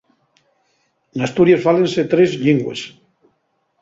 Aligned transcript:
N'Asturies 1.21 1.61
fálanse 1.67 2.07
tres 2.15 2.35
llingües. 2.47 2.87